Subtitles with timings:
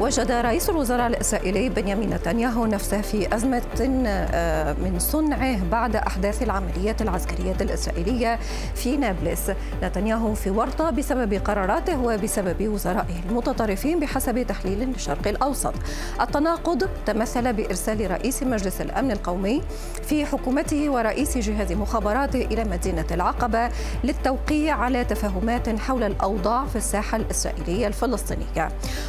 [0.00, 6.96] وجد رئيس الوزراء الإسرائيلي بنيامين نتنياهو نفسه في أزمة آه، من صنعه بعد أحداث العملية
[7.00, 8.38] العسكرية الإسرائيلية
[8.74, 9.50] في نابلس.
[9.82, 15.74] نتنياهو في ورطة بسبب قراراته وبسبب وزرائه المتطرفين بحسب تحليل الشرق الأوسط.
[16.20, 19.62] التناقض تمثل بإرسال رئيس مجلس الأمن القومي
[20.02, 23.70] في حكومته ورئيس جهاز مخابراته إلى مدينة العقبة
[24.04, 28.68] للتوقيع على تفاهمات حول الأوضاع في الساحة الإسرائيلية الفلسطينية.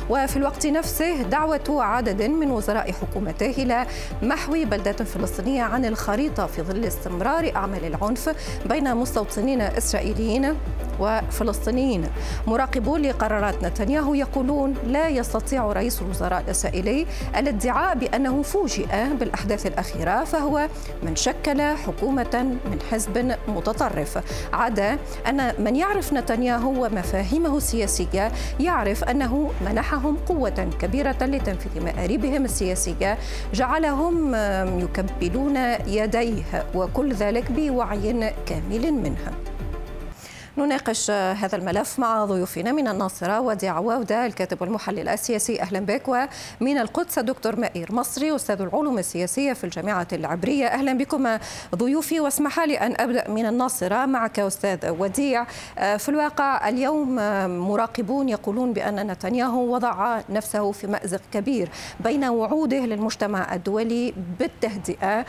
[0.09, 0.78] وفي الوقت نفسه
[1.31, 3.85] دعوة عدد من وزراء حكومته إلى
[4.21, 10.55] محو بلدة فلسطينية عن الخريطة في ظل استمرار أعمال العنف بين مستوطنين إسرائيليين
[10.99, 12.03] وفلسطينيين.
[12.47, 17.05] مراقبون لقرارات نتنياهو يقولون لا يستطيع رئيس الوزراء الإسرائيلي
[17.37, 18.87] الادعاء بأنه فوجئ
[19.19, 20.67] بالأحداث الأخيرة فهو
[21.03, 24.19] من شكل حكومة من حزب متطرف.
[24.53, 24.97] عدا
[25.27, 33.17] أن من يعرف نتنياهو ومفاهيمه السياسية يعرف أنه منحهم قوة كبيرة لتنفيذ مآربهم السياسية.
[33.53, 34.35] جعلهم
[34.79, 39.31] يكبلون يديه وكل ذلك بوعي كامل منها
[40.57, 45.61] نناقش هذا الملف مع ضيوفنا من الناصرة ودي عواودة الكاتب والمحلل السياسي.
[45.61, 46.07] أهلا بك.
[46.61, 50.67] ومن القدس الدكتور مائير مصري أستاذ العلوم السياسية في الجامعة العبرية.
[50.67, 51.37] أهلا بكم
[51.75, 52.19] ضيوفي.
[52.19, 55.45] واسمح لي أن أبدأ من الناصرة معك أستاذ وديع.
[55.75, 57.15] في الواقع اليوم
[57.69, 61.69] مراقبون يقولون بأن نتنياهو وضع نفسه في مأزق كبير
[61.99, 65.25] بين وعوده للمجتمع الدولي بالتهدئة.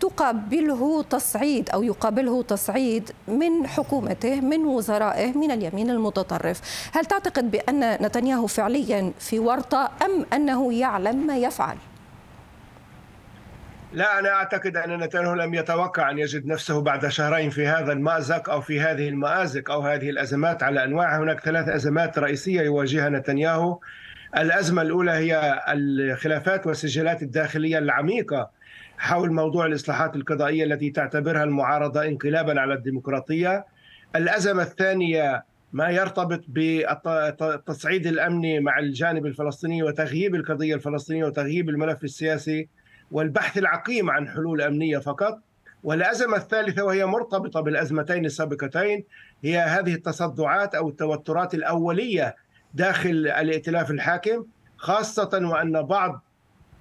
[0.00, 6.90] تقابله تصعيد أو يقابله تصعيد من حكومته من وزرائه من اليمين المتطرف.
[6.94, 11.76] هل تعتقد بأن نتنياهو فعليا في ورطة أم أنه يعلم ما يفعل؟
[13.92, 18.50] لا أنا أعتقد أن نتنياهو لم يتوقع أن يجد نفسه بعد شهرين في هذا المأزق
[18.50, 20.62] أو في هذه المآزق أو هذه الأزمات.
[20.62, 23.78] على أنواعها هناك ثلاث أزمات رئيسية يواجهها نتنياهو.
[24.36, 28.50] الأزمة الأولى هي الخلافات والسجلات الداخلية العميقة
[28.98, 33.64] حول موضوع الإصلاحات القضائية التي تعتبرها المعارضة انقلابا على الديمقراطية.
[34.16, 42.68] الأزمة الثانية ما يرتبط بالتصعيد الأمني مع الجانب الفلسطيني وتغييب القضية الفلسطينية وتغييب الملف السياسي
[43.10, 45.40] والبحث العقيم عن حلول أمنية فقط.
[45.82, 49.04] والأزمة الثالثة وهي مرتبطة بالأزمتين السابقتين
[49.44, 52.36] هي هذه التصدعات أو التوترات الأولية
[52.74, 54.44] داخل الائتلاف الحاكم
[54.76, 56.24] خاصة وأن بعض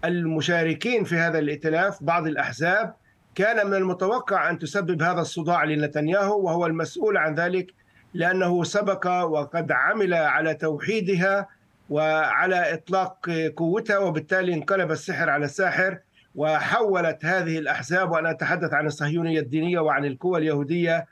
[0.06, 2.94] المشاركين في هذا الائتلاف بعض الأحزاب
[3.38, 7.74] كان من المتوقع أن تسبب هذا الصداع لنتنياهو وهو المسؤول عن ذلك
[8.14, 11.48] لأنه سبق وقد عمل على توحيدها
[11.90, 15.98] وعلى إطلاق قوتها وبالتالي انقلب السحر على الساحر
[16.36, 21.06] وحولت هذه الأحزاب وأنا أتحدث عن الصهيونية الدينية وعن القوى اليهودية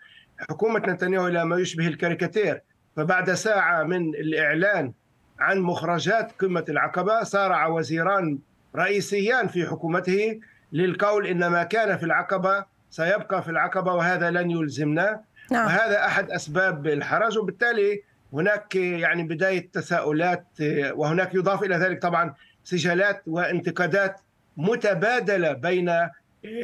[0.50, 2.62] حكومة نتنياهو إلى ما يشبه الكاريكاتير.
[2.96, 4.94] فبعد ساعة من الإعلان
[5.40, 8.40] عن مخرجات قمة العقبة صارع وزيران
[8.75, 10.40] رئيسيان في حكومته
[10.75, 15.22] للقول ان ما كان في العقبة سيبقى في العقبة وهذا لن يلزمنا.
[15.52, 15.66] نعم.
[15.66, 18.02] وهذا أحد أسباب الحرج وبالتالي
[18.34, 20.46] هناك يعني بداية تساؤلات
[20.91, 22.34] وهناك يضاف إلى ذلك طبعا
[22.64, 24.22] سجالات وانتقادات
[24.58, 25.91] متبادلة بين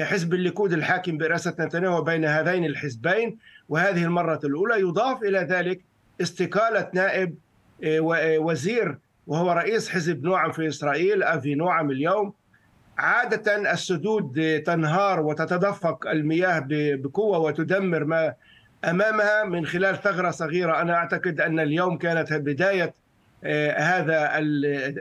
[0.01, 3.37] حزب الليكود الحاكم برئاسة نتنياهو وبين هذين الحزبين.
[3.69, 5.81] وهذه المرة الأولى يضاف إلى ذلك
[6.21, 7.35] استقالة نائب
[8.39, 12.33] وزير وهو رئيس حزب نوعم في إسرائيل أفي نوعم اليوم.
[12.97, 18.33] عادة السدود تنهار وتتدفق المياه بقوة وتدمر ما
[18.85, 20.81] أمامها من خلال ثغرة صغيرة.
[20.81, 22.93] أنا أعتقد أن اليوم كانت بداية
[23.43, 24.37] آه، هذا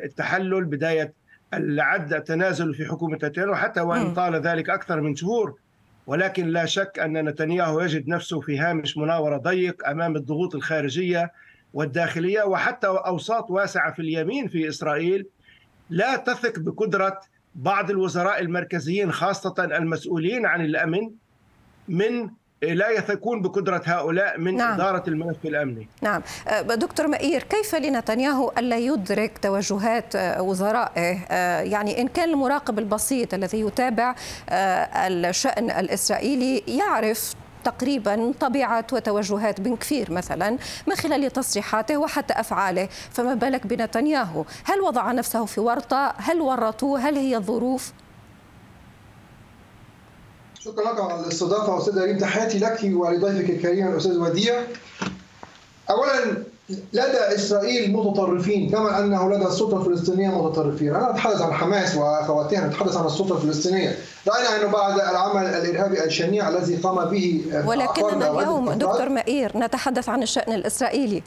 [0.04, 1.12] التحلل بداية
[1.54, 5.58] العد التنازل في حكومة نتنياهو حتى وإن طال ذلك أكثر من شهور.
[6.06, 11.32] ولكن لا شك أن نتنياهو يجد نفسه في هامش مناورة ضيق أمام الضغوط الخارجية
[11.74, 15.26] والداخلية وحتى أوساط واسعة في اليمين في إسرائيل
[15.90, 17.20] لا تثق بقدرة
[17.54, 21.10] بعض الوزراء المركزيين خاصة المسؤولين عن الأمن
[21.88, 22.30] من
[22.62, 24.74] لا يثقون بقدرة هؤلاء من نعم.
[24.74, 25.88] إدارة الملف الأمني.
[26.02, 26.22] نعم.
[26.48, 32.78] أه، دكتور مئير كيف لنتنياهو ألا يدرك توجهات أه، وزرائه؟ أه، يعني إن كان المراقب
[32.78, 34.14] البسيط الذي يتابع
[34.50, 42.88] الشأن الإسرائيلي يعرف تقريبا طبيعة وتوجهات بن كفير مثلا من خلال تصريحاته وحتى أفعاله.
[43.10, 47.92] فما بالك بنتنياهو؟ هل وضع نفسه في ورطة؟ هل ورطوه؟ هل هي الظروف
[50.60, 52.18] شكرا لك على الاستضافة أستاذ ريم.
[52.18, 54.62] تحياتي لك ولضيفك الكريم الأستاذ وديع.
[55.90, 56.36] أولا
[56.92, 62.96] لدى إسرائيل متطرفين كما أنه لدى السلطة الفلسطينية متطرفين، أنا أتحدث عن حماس واخواتها نتحدث
[62.96, 63.96] عن السلطة الفلسطينية،
[64.28, 70.22] رأينا انه بعد العمل الإرهابي الشنيع الذي قام به ولكننا اليوم دكتور مائير نتحدث عن
[70.22, 71.22] الشأن الإسرائيلي.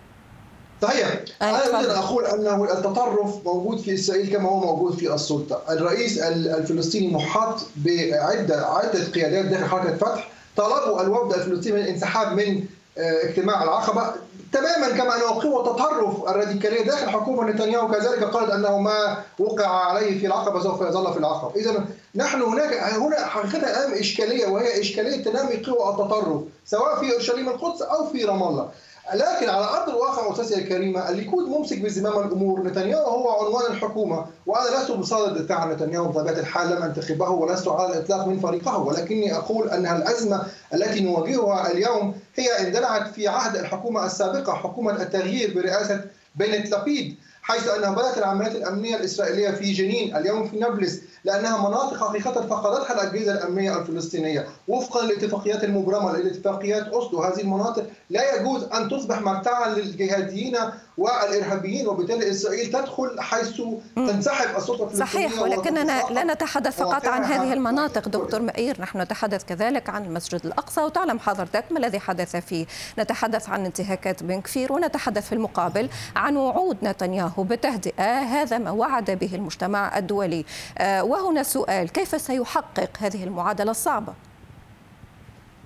[0.82, 1.20] صحيح.
[1.42, 6.20] أنا أريد أن أقول أنه التطرف موجود في إسرائيل كما هو موجود في السلطة، الرئيس
[6.20, 12.64] الفلسطيني محاط بعدة عدة قيادات داخل حركة فتح طلبوا الوفد الفلسطيني الانسحاب من
[12.98, 14.12] اجتماع العقبة.
[14.54, 20.20] تماما كما انه قوه تطرف الراديكالية داخل حكومة نتنياهو كذلك قالت أنه ما وقع عليه
[20.20, 21.86] في العقبة سوف يظل في العقبة، اذا
[22.16, 27.82] نحن هناك هنا حقيقة امام إشكالية وهي إشكالية تنامي قوى التطرف سواء في أورشليم القدس
[27.82, 28.70] أو في رام الله.
[29.12, 34.78] لكن على أرض الواقع استاذتي الكريمه الليكود ممسك بزمام الأمور، نتنياهو هو عنوان الحكومة، وأنا
[34.78, 39.36] لست بصدد الدفاع عن نتنياهو بطبيعة الحال لم أنتخبه ولست على الإطلاق من فريقه، ولكني
[39.36, 46.02] أقول انها الأزمة التي نواجهها اليوم هي اندلعت في عهد الحكومة السابقة، حكومة التغيير برئاسة
[46.36, 51.98] بنت لابيد، حيث أنها بدأت العمليات الأمنية الإسرائيلية في جنين، اليوم في نابلس، لأنها مناطق
[51.98, 54.48] حقيقة فقدتها الأجهزة الأمنية الفلسطينية.
[54.68, 60.58] وفقا للاتفاقيات المبرمة لاتفاقيات أوسلو هذه المناطق لا يجوز أن تصبح مرتعا للجهاديين
[60.98, 63.62] والإرهابيين وبالتالي إسرائيل تدخل حيث
[63.96, 68.10] تنسحب السلطة الفلسطينية صحيح ولكننا لا نتحدث فقط عن هذه المناطق.
[68.10, 72.66] دكتور مئير نحن نتحدث كذلك عن المسجد الأقصى وتعلم حضرتك ما الذي حدث فيه.
[73.00, 77.33] نتحدث عن انتهاكات بن كفير ونتحدث في المقابل عن وعود نتنياهو.
[77.40, 80.46] بتهدئة هذا ما وعد به المجتمع الدولي.
[80.82, 84.14] وهنا سؤال كيف سيحقق هذه المعادلة الصعبة؟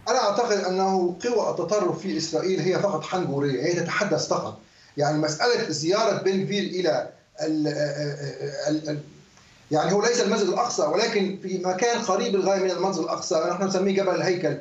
[0.09, 4.59] أنا أعتقد أنه قوى التطرف في إسرائيل هي فقط حنجوريه هي تتحدث فقط.
[4.97, 7.09] يعني مسألة زيارة بن فير إلى
[7.41, 7.67] ال
[8.67, 8.99] ال ال
[9.71, 13.95] يعني هو ليس المسجد الأقصى ولكن في مكان قريب للغاية من المسجد الأقصى نحن نسميه
[13.95, 14.57] جبل الهيكل.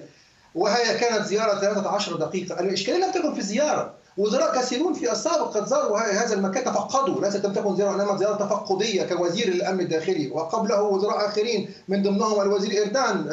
[0.54, 2.60] وهي كانت زيارة 13 دقيقة.
[2.60, 7.20] الإشكالية لم تكن في الزياره وزراء كثيرون في السابق قد زاروا هذا المكان تفقدوا.
[7.24, 10.30] ليست لم تكن زيارة انما زيارة تفقدية كوزير الأمن الداخلي.
[10.30, 13.30] وقبله وزراء آخرين من ضمنهم الوزير إردان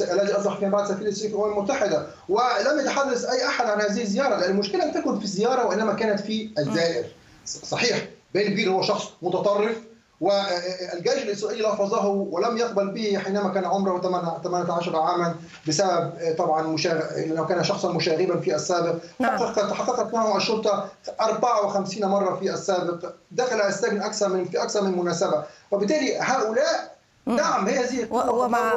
[0.00, 2.06] الذي أصبح فيما بعد سفير في الأمم المتحدة.
[2.28, 6.20] ولم يتحدث أي أحد عن هذه الزيارة لأن المشكلة لم تكن في الزيارة وإنما كانت
[6.20, 7.04] في الزائر
[7.46, 9.76] صحيح بن فير هو شخص متطرف
[10.20, 14.00] والجيش الإسرائيلي لفظه ولم يقبل به حينما كان عمره
[14.42, 15.34] 18 عاما
[15.68, 16.98] بسبب طبعا مشاغ...
[17.16, 18.94] لأنه كان شخصا مشاغبا في السابق.
[19.18, 19.38] نعم.
[19.38, 20.88] حققت معه الشرطة
[21.20, 23.12] 54 مرة في السابق.
[23.30, 25.44] دخل السجن أكثر من في أكثر من مناسبة.
[25.70, 26.91] وبالتالي هؤلاء
[27.26, 28.72] نعم هي هذه ومع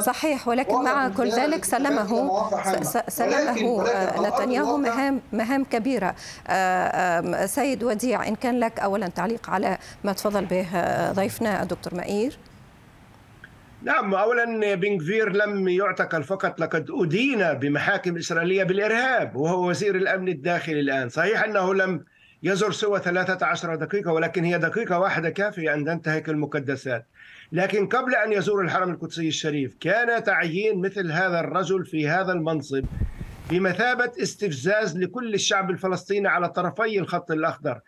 [0.00, 2.50] صحيح ولكن مع كل ذلك سلمه
[3.08, 3.84] سلمه
[4.28, 6.14] نتنياهو مهام مهام كبيرة.
[7.46, 10.66] سيد وديع إن كان لك اولا تعليق على ما تفضل به
[11.12, 12.38] ضيفنا الدكتور مائير
[13.82, 20.28] نعم اولا بن كفير لم يعتقل فقط لقد أدين بمحاكم إسرائيلية بالإرهاب وهو وزير الأمن
[20.28, 21.08] الداخلي الآن.
[21.08, 22.04] صحيح أنه لم
[22.42, 27.06] يزر سوى 13 دقيقة ولكن هي دقيقة واحدة كافية ان تنتهك المقدسات
[27.52, 32.84] لكن قبل أن يزور الحرم القدسي الشريف كان تعيين مثل هذا الرجل في هذا المنصب
[33.50, 37.80] بمثابة استفزاز لكل الشعب الفلسطيني على طرفي الخط الأخضر.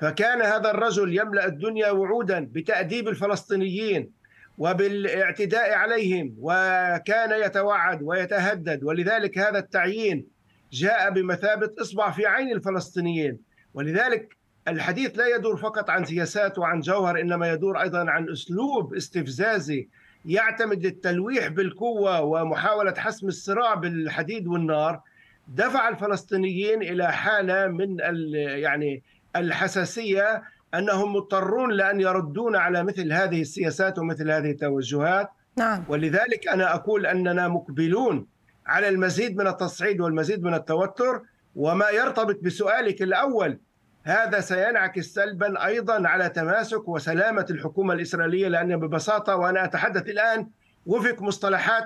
[0.00, 4.10] فكان هذا الرجل يملأ الدنيا وعودا بتأديب الفلسطينيين
[4.58, 8.84] وبالاعتداء عليهم وكان يتوعد ويتهدد.
[8.84, 10.26] ولذلك هذا التعيين
[10.72, 13.38] جاء بمثابة إصبع في عين الفلسطينيين.
[13.74, 14.36] ولذلك
[14.68, 19.88] الحديث لا يدور فقط عن سياسات وعن جوهر إنما يدور أيضا عن أسلوب استفزازي
[20.24, 25.00] يعتمد التلويح بالقوة ومحاولة حسم الصراع بالحديد والنار.
[25.48, 27.96] دفع الفلسطينيين إلى حالة من
[28.34, 29.02] يعني
[29.36, 30.42] الحساسية
[30.74, 35.28] أنهم مضطرون لأن يردون على مثل هذه السياسات ومثل هذه التوجهات.
[35.56, 35.84] نعم.
[35.88, 38.26] ولذلك أنا أقول أننا مقبلون
[38.66, 41.22] على المزيد من التصعيد والمزيد من التوتر.
[41.56, 43.58] وما يرتبط بسؤالك الأول
[44.04, 50.46] هذا سينعكس سلبا أيضا على تماسك وسلامة الحكومة الإسرائيلية لأن ببساطة وأنا أتحدث الآن
[50.86, 51.84] وفق مصطلحات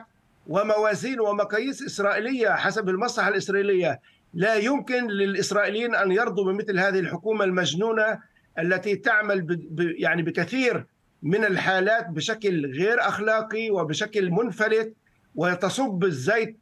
[0.48, 4.00] وموازين ومقاييس إسرائيلية حسب المصلحة الإسرائيلية.
[4.34, 8.18] لا يمكن للإسرائيليين أن يرضوا بمثل هذه الحكومة المجنونة
[8.58, 9.66] التي تعمل
[9.98, 10.86] يعني بكثير
[11.22, 14.94] من الحالات بشكل غير أخلاقي وبشكل منفلت
[15.36, 16.58] وتصب الزيت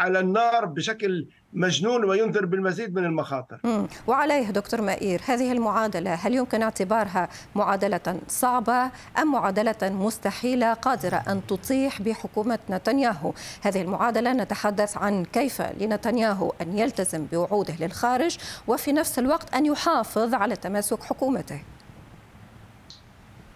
[0.00, 3.86] على النار بشكل مجنون وينذر بالمزيد من المخاطر.
[4.06, 11.40] وعليه دكتور مائير هذه المعادلة هل يمكن اعتبارها معادلة صعبة أم معادلة مستحيلة قادرة أن
[11.46, 13.32] تطيح بحكومة نتنياهو؟
[13.62, 20.34] هذه المعادلة نتحدث عن كيف لنتنياهو أن يلتزم بوعوده للخارج وفي نفس الوقت أن يحافظ
[20.34, 21.60] على تماسك حكومته.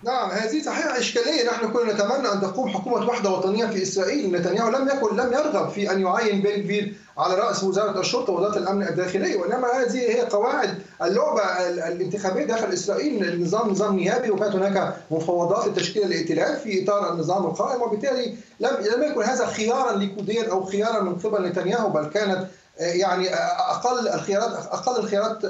[0.04, 1.50] نعم هذه صحيح إشكالية.
[1.50, 4.32] نحن كنا نتمنى أن تقوم حكومة وحدة وطنية في إسرائيل.
[4.32, 8.82] نتنياهو لم يكن لم يرغب في أن يعين بن على رأس وزارة الشرطة ووزارة الأمن
[8.82, 13.24] الداخلي وإنما هذه هي قواعد اللعبة الانتخابية داخل إسرائيل.
[13.24, 17.82] النظام نظام نيابي وكانت هناك مفاوضات لتشكيل الائتلاف في إطار النظام القائم.
[17.82, 22.46] وبالتالي لم لم يكن هذا خيارا ليكوديا أو خيارا من قبل نتنياهو بل كانت
[22.78, 25.44] يعني أقل الخيارات أقل الخيارات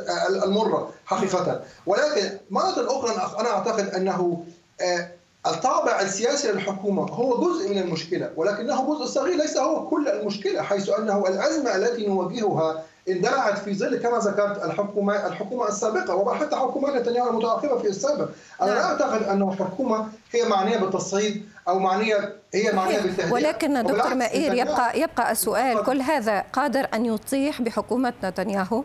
[0.45, 4.45] المرة حقيقة ولكن مرة أخرى أنا أعتقد أنه
[4.81, 5.09] آه،
[5.47, 10.88] الطابع السياسي للحكومة هو جزء من المشكلة ولكنه جزء صغير ليس هو كل المشكلة حيث
[10.88, 17.31] أنه الأزمة التي نواجهها اندلعت في ظل كما ذكرت الحكومة الحكومة السابقة وحتى حكومات نتنياهو
[17.31, 18.28] المتعاقبه في السابق
[18.62, 18.90] أنا لا نعم.
[18.90, 25.00] أعتقد انه الحكومة هي معنية بالتصعيد أو معنيه هي معنية بالتهديد ولكن دكتور مائير يبقى
[25.00, 28.85] يبقى السؤال كل هذا قادر أن يطيح بحكومة نتنياهو؟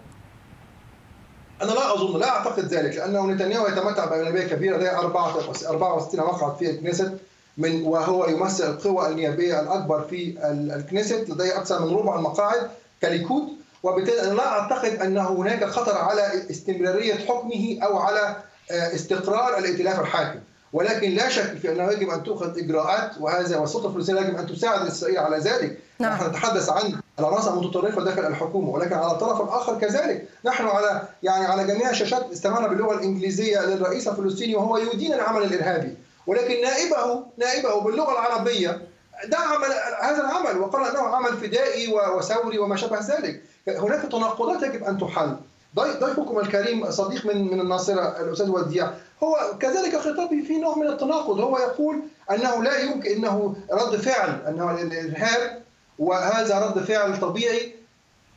[1.61, 6.69] أنا لا أظن لا أعتقد ذلك لأنه نتنياهو يتمتع باغلبيه كبيرة لديه 64 مقعد في
[6.69, 7.11] الكنيست
[7.57, 10.37] من وهو يمثل القوى النيابية الأكبر في
[10.75, 12.69] الكنيست لديه أكثر من ربع المقاعد
[13.01, 13.43] كليكود
[13.83, 18.35] وبالتالي أنا لا أعتقد ان هناك خطر على استمرارية حكمه أو على
[18.71, 20.39] آه، استقرار الائتلاف الحاكم.
[20.73, 24.87] ولكن لا شك في أنه يجب أن تؤخذ إجراءات وهذا والسلطه الفلسطينيه يجب أن تساعد
[24.87, 25.79] اسرائيل على ذلك.
[25.99, 26.13] نعم.
[26.13, 30.27] نحن نتحدث عن العناصر المتطرفة داخل الحكومة ولكن على الطرف الآخر كذلك.
[30.45, 35.97] نحن على يعني على جميع الشاشات استمعنا باللغة الإنجليزية للرئيس الفلسطيني وهو يدين العمل الإرهابي.
[36.27, 38.81] ولكن نائبه نائبه باللغة العربية
[39.27, 39.63] دعم
[40.01, 43.41] هذا العمل وقال أنه عمل فدائي وثوري وما شابه ذلك.
[43.67, 45.35] هناك تناقضات يجب أن تحل.
[45.75, 48.89] ضيفكم الكريم صديق من من الناصرة الأستاذ وديع.
[49.23, 51.99] هو كذلك خطابه في نوع من التناقض هو يقول
[52.31, 55.61] أنه لا يمكن إنه رد فعل أنه الإرهاب
[55.99, 57.75] وهذا رد فعل طبيعي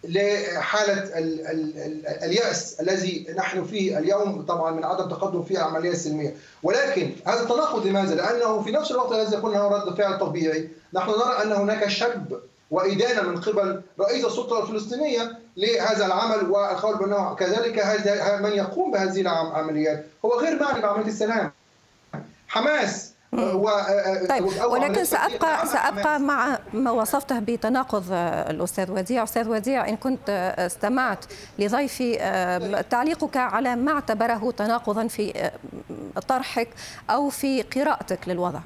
[0.04, 5.90] لحالة ال ال ال اليأس الذي نحن فيه اليوم طبعا من عدم تقدم في العملية
[5.90, 10.68] السلمية ولكن هذا التناقض لماذا؟ لأنه في نفس الوقت الذي يقول أنه رد فعل طبيعي
[10.94, 12.40] نحن نرى أن هناك شب
[12.72, 17.84] وإدانة من قبل رئيس السلطة الفلسطينية لهذا العمل والقول بأنه كذلك
[18.42, 21.52] من يقوم بهذه العمليات هو غير معني بعملية السلام.
[22.48, 23.68] حماس و...
[23.68, 29.22] آه، آه، طيب ولكن سابقى سأبقى مع ما وصفته بتناقض آه، الأستاذ وديع.
[29.22, 31.24] أستاذ وديع إن كنت استمعت
[31.58, 32.16] لضيفي
[32.90, 35.50] تعليقك على ما اعتبره تناقضا في
[36.28, 36.68] طرحك
[37.10, 38.60] أو في قراءتك للوضع.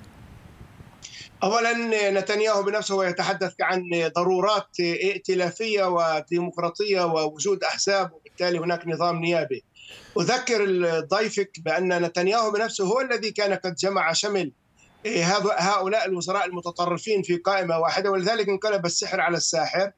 [1.46, 3.82] اولا نتنياهو بنفسه يتحدث عن
[4.16, 9.64] ضرورات ائتلافية وديمقراطية ووجود أحزاب وبالتالي هناك نظام نيابي.
[10.20, 14.52] أذكر ضيفك بأن نتنياهو بنفسه هو الذي كان قد جمع شمل
[15.58, 19.90] هؤلاء الوزراء المتطرفين في قائمة واحدة ولذلك انقلب السحر على الساحر.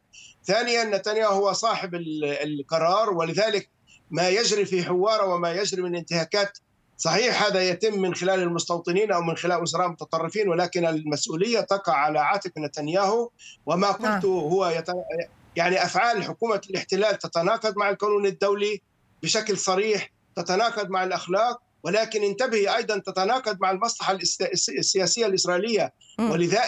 [0.44, 1.94] ثانيا نتنياهو هو صاحب
[2.42, 3.70] القرار ولذلك
[4.10, 6.58] ما يجري في حوارة وما يجري من انتهاكات
[6.98, 12.18] صحيح هذا يتم من خلال المستوطنين أو من خلال وزراء متطرفين ولكن المسؤولية تقع على
[12.18, 13.30] عاتق نتنياهو
[13.66, 14.20] وما نعم.
[14.24, 14.86] هو يت...
[15.56, 18.82] يعني أفعال حكومة الاحتلال تتناقض مع القانون الدولي
[19.22, 24.18] بشكل صريح تتناقض مع الأخلاق ولكن انتبهي أيضا تتناقض مع المصلحة
[24.78, 26.60] السياسية الإسرائيلية ولذا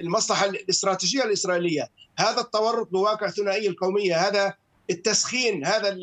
[0.00, 4.54] المصلحة الاستراتيجية الإسرائيلية هذا التورط بواقع ثنائي القومية هذا
[4.90, 5.96] التسخين هذا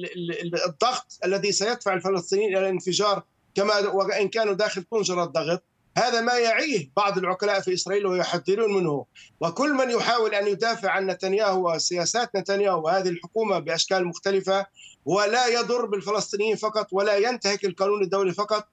[0.65, 3.23] الضغط الذي سيدفع الفلسطينيين إلى الانفجار
[3.57, 5.63] كما وإن كانوا داخل طنجره الضغط
[5.97, 9.05] هذا ما يعيه بعض العقلاء في إسرائيل ويحذرون منه.
[9.41, 14.65] وكل من يحاول أن يدافع عن نتنياهو وسياسات نتنياهو وهذه الحكومة بأشكال مختلفة
[15.05, 18.67] ولا يضر بالفلسطينيين فقط ولا ينتهك القانون الدولي فقط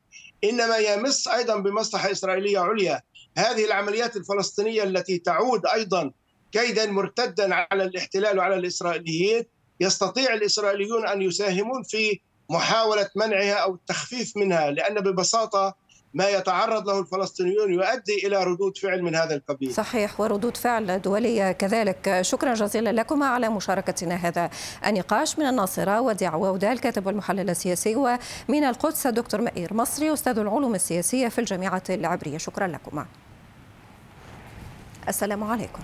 [0.45, 3.03] إنما يمس أيضا بمصلحة إسرائيلية عليا.
[3.39, 6.11] هذه العمليات الفلسطينية التي تعود أيضا
[6.53, 9.45] كيدا مرتدا على الاحتلال وعلى الإسرائيليين
[9.81, 12.21] يستطيع الإسرائيليون أن يساهمون في
[12.51, 15.75] محاولة منعها أو التخفيف منها لأن ببساطة
[16.15, 19.75] ما يتعرض له الفلسطينيون يؤدي إلى ردود فعل من هذا القبيل.
[19.75, 24.51] صحيح وردود فعل دولية كذلك، شكرا جزيلا لكما على مشاركتنا هذا
[24.87, 30.75] النقاش من الناصرة وديع وودا الكاتب والمحلل السياسي ومن القدس الدكتور مئير مصري أستاذ العلوم
[30.75, 33.07] السياسية في الجامعة العبرية، شكرا لكما.
[35.09, 35.83] السلام عليكم.